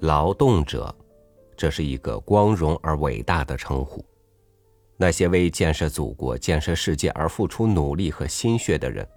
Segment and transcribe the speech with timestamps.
[0.00, 0.94] 劳动者，
[1.56, 4.04] 这是一个光荣而伟大的称呼。
[4.96, 9.08] 那些为建设祖国、建设世界而付出努力和心血的人，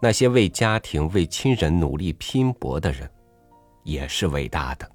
[0.00, 3.10] 那些为家庭、为亲人努力拼搏的人，
[3.84, 4.90] 也是伟大的。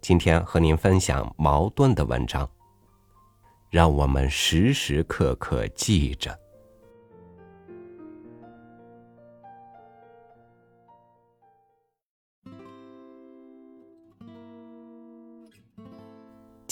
[0.00, 2.48] 今天和您分享矛盾的文章，
[3.70, 6.38] 让我们时时刻刻记着。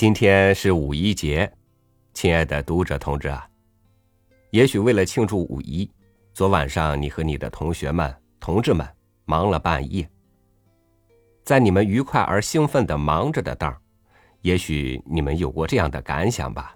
[0.01, 1.53] 今天是五一节，
[2.15, 3.47] 亲爱的读者同志啊，
[4.49, 5.91] 也许为了庆祝五一，
[6.33, 8.89] 昨晚上你和你的同学们、同志们
[9.27, 10.09] 忙了半夜。
[11.45, 13.77] 在你们愉快而兴奋的忙着的当，
[14.41, 16.75] 也许你们有过这样的感想吧？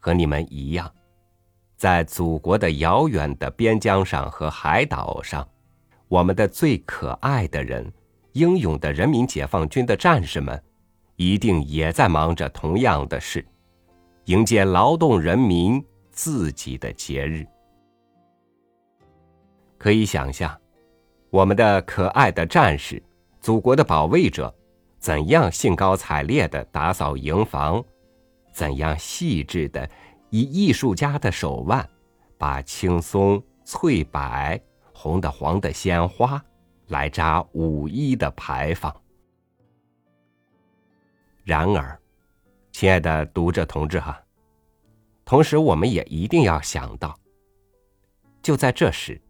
[0.00, 0.92] 和你们一样，
[1.76, 5.48] 在祖国的遥远的边疆上和海岛上，
[6.08, 7.88] 我们的最可爱的人，
[8.32, 10.60] 英勇的人民解放军的战士们。
[11.20, 13.46] 一定也在忙着同样的事，
[14.24, 17.46] 迎接劳动人民自己的节日。
[19.76, 20.58] 可以想象，
[21.28, 23.02] 我们的可爱的战士，
[23.38, 24.50] 祖国的保卫者，
[24.98, 27.84] 怎样兴高采烈的打扫营房，
[28.50, 29.86] 怎样细致的
[30.30, 31.86] 以艺术家的手腕，
[32.38, 34.58] 把青松、翠柏、
[34.94, 36.42] 红的、黄的鲜花
[36.86, 38.90] 来扎五一的牌坊。
[41.44, 41.98] 然而，
[42.72, 44.20] 亲爱的读者同志哈，
[45.24, 47.18] 同时我们也一定要想到，
[48.42, 49.20] 就在这时，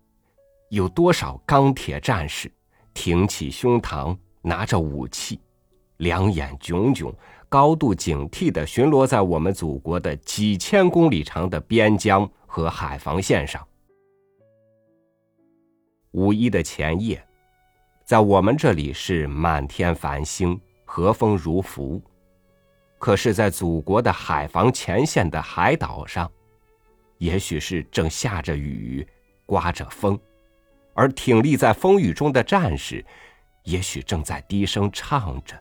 [0.70, 2.50] 有多少钢铁战士
[2.92, 5.40] 挺起胸膛，拿着武器，
[5.98, 7.14] 两眼炯炯、
[7.48, 13.66] 高度警惕的巡逻在我们祖国的几千公里长的边疆和海防线上。
[16.12, 17.24] 五一的前夜，
[18.04, 22.02] 在我们这里是满天繁星，和风如拂。
[22.98, 26.28] 可是，在祖国的海防前线的海岛上，
[27.18, 29.06] 也许是正下着雨，
[29.46, 30.18] 刮着风，
[30.92, 33.06] 而挺立在风雨中的战士，
[33.62, 35.54] 也许正在低声唱着：“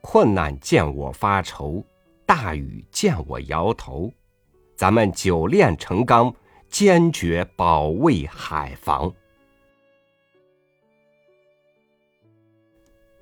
[0.00, 1.84] 困难见我发愁，
[2.24, 4.10] 大雨见我摇头，
[4.74, 6.34] 咱们久炼成钢，
[6.70, 9.12] 坚决保卫海防。”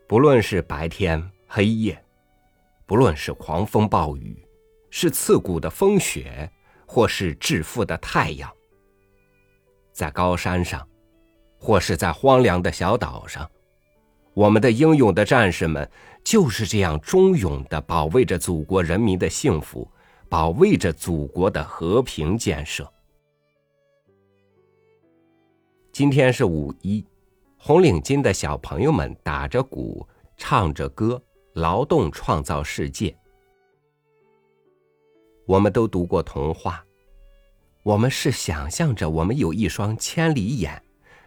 [0.06, 2.00] 不论是白天黑夜。
[2.86, 4.46] 不论是狂风暴雨，
[4.90, 6.48] 是刺骨的风雪，
[6.86, 8.48] 或是炙富的太阳，
[9.92, 10.86] 在高山上，
[11.58, 13.50] 或是在荒凉的小岛上，
[14.34, 15.90] 我们的英勇的战士们
[16.22, 19.90] 就是这样忠勇的保卫着祖国人民的幸福，
[20.28, 22.88] 保卫着祖国的和平建设。
[25.90, 27.04] 今天是五一，
[27.58, 30.06] 红领巾的小朋友们打着鼓，
[30.36, 31.22] 唱着歌。
[31.56, 33.16] 劳动创造世界。
[35.46, 36.84] 我们都读过童话，
[37.82, 40.82] 我们是想象着我们有一双千里眼，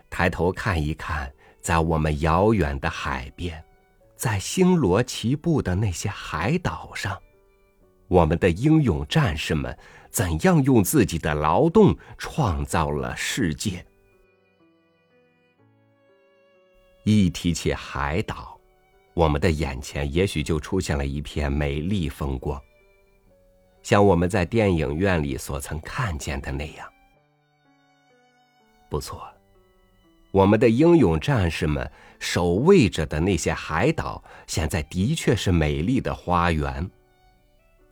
[0.07, 3.59] 抬头看一看，在我们遥远的海边，
[4.15, 7.19] 在星罗棋布的那些海岛上，
[8.07, 9.75] 我们的英勇战士们
[10.11, 13.83] 怎样用自己的劳动创造了世界。
[17.09, 18.59] 一提起海岛。
[19.13, 22.61] 我们的眼前也许就出现了一片美丽风光，
[23.83, 26.87] 像我们在电影院里所曾看见的那样。
[28.89, 29.27] 不错，
[30.31, 36.89] 我们的英勇战士们守卫着的那些海岛，现在的确是美丽的花园。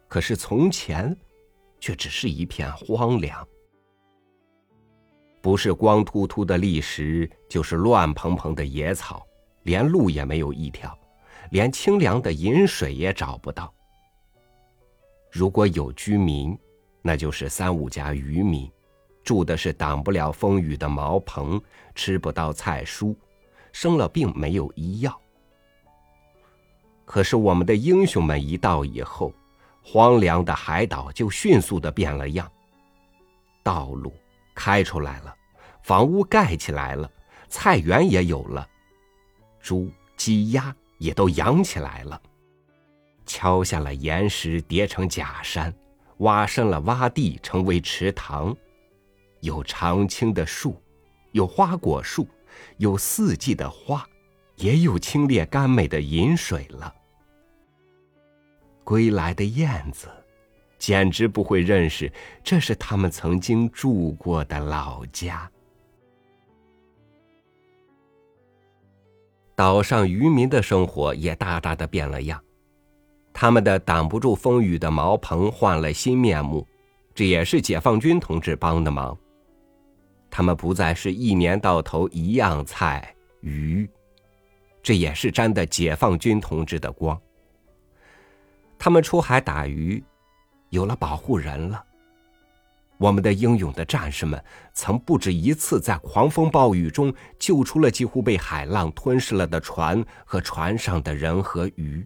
[0.07, 1.13] 可是从前，
[1.79, 3.45] 却只是一片荒凉，
[5.47, 9.25] 不是光秃秃的砾石，就是乱蓬蓬的野草，
[9.63, 10.93] 连路也没有一条。
[11.51, 13.73] 连清凉的饮水也找不到。
[15.31, 16.59] 如果有居民，
[17.01, 18.69] 那就是三五家渔民，
[19.23, 21.61] 住的是挡不了风雨的茅棚，
[21.95, 23.15] 吃不到菜蔬，
[23.71, 25.17] 生了病没有医药。
[27.05, 29.33] 可是我们的英雄们一到以后，
[29.81, 32.51] 荒凉的海岛就迅速的变了样。
[33.63, 34.11] 道路
[34.53, 35.33] 开出来了，
[35.87, 37.09] 房屋盖起来了，
[37.47, 38.67] 菜园也有了，
[39.61, 40.75] 猪、鸡、鸭。
[40.97, 42.19] 也都养起来了，
[43.23, 45.71] 敲下了岩石叠成假山，
[46.17, 48.57] 挖深了洼地成为池塘，
[49.41, 50.81] 有常青的树，
[51.33, 52.27] 有花果树，
[52.77, 54.03] 有四季的花，
[54.55, 56.91] 也有清冽甘美的饮水了。
[58.83, 60.09] 归来的燕子，
[60.79, 62.11] 简直不会认识
[62.43, 65.47] 这是他们曾经住过的老家。
[69.57, 72.39] 岛上渔民的生活也大大的变了样，
[73.33, 76.63] 他们的挡不住风雨的茅棚换了新面目，
[77.15, 79.17] 这也是解放军同志帮的忙。
[80.29, 83.11] 他们不再是一年到头一样菜
[83.41, 83.89] 鱼，
[84.83, 87.19] 这也是沾的解放军同志的光。
[88.77, 90.03] 他们出海打鱼，
[90.69, 91.83] 有了保护人了。
[92.97, 102.05] 我们的英勇的战士们曾不止一次在狂风暴雨中救出了几乎被海浪吞噬了的船和船上的人和鱼，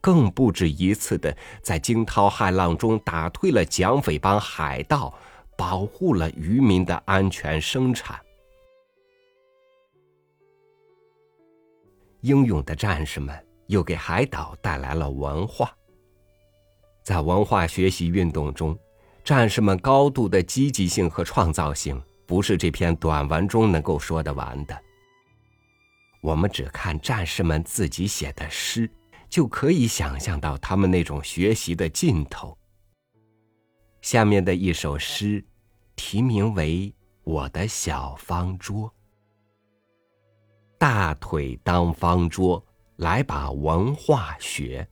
[0.00, 5.12] 更不止一次的在惊涛骇浪中打退了蒋匪帮海盗，
[5.56, 8.20] 保护了渔民的安全生产。
[12.20, 13.36] 英勇的战士们
[13.66, 15.76] 又给海岛带来了文化，
[17.02, 18.78] 在文化学习运动中。
[19.24, 24.76] 战士们高度的积极性和创造性，不是这篇短文中能够说得完的。
[26.20, 28.90] 我们只看战士们自己写的诗，
[29.28, 32.56] 就可以想象到他们那种学习的劲头。
[34.00, 35.44] 下面的一首诗，
[35.94, 36.88] 题名为
[37.22, 38.88] 《我的小方桌》。
[40.78, 42.64] 大腿当方桌，
[42.96, 44.88] 来把文化学，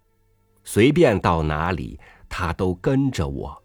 [0.62, 1.98] 随便到哪里，
[2.28, 3.60] 他都跟着我。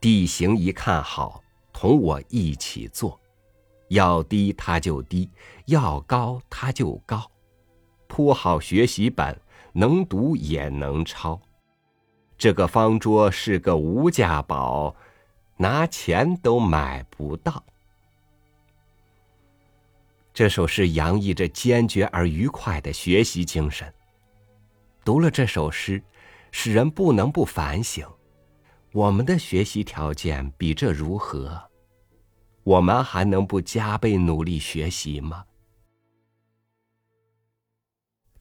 [0.00, 1.42] 地形一看好，
[1.72, 3.18] 同我一起做，
[3.88, 5.28] 要低他就低，
[5.66, 7.28] 要高他就高，
[8.06, 9.36] 铺好学习本，
[9.72, 11.40] 能读也能抄。
[12.36, 14.94] 这个方桌是个无价宝，
[15.56, 17.64] 拿钱都买不到。
[20.32, 23.92] 这首诗洋溢着坚决而愉快的学习精神。
[25.04, 26.00] 读了这首诗，
[26.52, 28.06] 使人不能不反省。
[28.98, 31.56] 我们的学习条件比这如何？
[32.64, 35.44] 我们还能不加倍努力学习吗？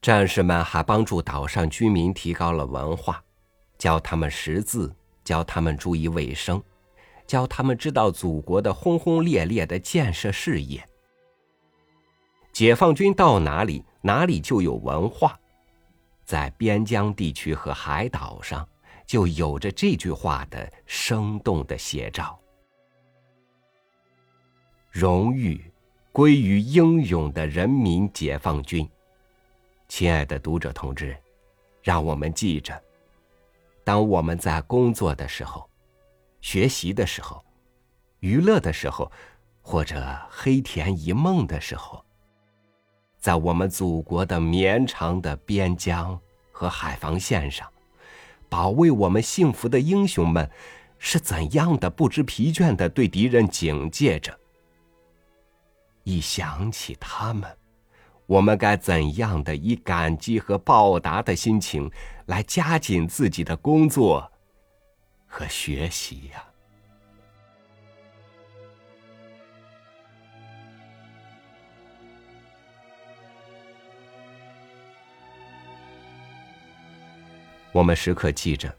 [0.01, 3.23] 战士们还帮助岛上居民提高了文化，
[3.77, 4.91] 教他们识字，
[5.23, 6.59] 教他们注意卫生，
[7.27, 10.83] 教他们知道祖国的轰轰烈烈的建设事业。
[12.51, 15.39] 解放军到哪里，哪里就有文化，
[16.25, 18.67] 在边疆地区和海岛上。
[19.07, 22.37] 就有着这句话的生动的写照。
[24.91, 25.63] 荣誉
[26.11, 28.87] 归于英勇的人民解放军。
[29.87, 31.15] 亲爱的读者同志，
[31.81, 32.79] 让我们记着：
[33.85, 35.69] 当我们在工作的时候、
[36.41, 37.41] 学习的时候、
[38.19, 39.09] 娱乐的时候，
[39.61, 42.03] 或者黑田一梦的时候，
[43.17, 46.19] 在我们祖国的绵长的边疆
[46.51, 47.71] 和海防线上。
[48.49, 50.49] 保卫我们幸福的英雄们，
[50.97, 54.37] 是怎样的不知疲倦的对敌人警戒着？
[56.03, 57.57] 一想起他们，
[58.25, 61.91] 我们该怎样的以感激和报答的心情
[62.27, 64.31] 来加紧自己的工作
[65.25, 66.46] 和学习呀？
[77.77, 78.75] 我们时刻记着，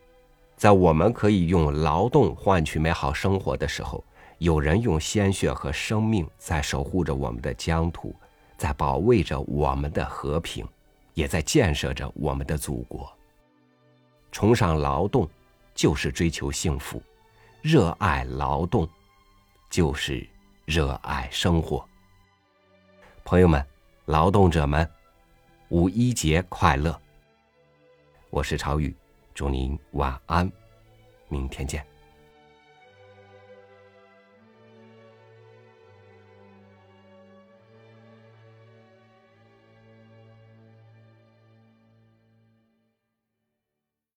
[0.56, 4.02] 在我们可以用劳动换取美好生活的时候，
[4.38, 8.12] 有人用鲜血和生命在守护着我们的疆土，
[8.56, 10.66] 在保卫着我们的和平，
[11.14, 13.08] 也在建设着我们的祖国。
[14.32, 15.28] 崇尚劳动，
[15.76, 17.00] 就是追求幸福；
[17.62, 18.88] 热爱劳动，
[19.70, 20.28] 就是
[20.64, 21.88] 热爱生活。
[23.24, 23.64] 朋友们，
[24.06, 24.90] 劳动者们，
[25.68, 27.00] 五一节快乐！
[28.30, 28.94] 我是朝雨，
[29.32, 30.50] 祝您晚安，
[31.28, 31.84] 明天见。